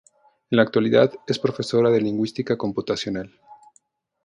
[0.49, 3.39] En la actualidad es profesora de Lingüística Computacional.